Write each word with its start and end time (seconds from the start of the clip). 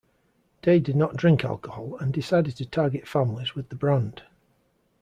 Day 0.63 0.79
did 0.79 0.95
not 0.95 1.15
drink 1.15 1.45
alcohol, 1.45 1.95
and 1.97 2.11
decided 2.11 2.55
to 2.57 2.65
target 2.65 3.07
families 3.07 3.53
with 3.53 3.69
the 3.69 3.75
brand. 3.75 4.23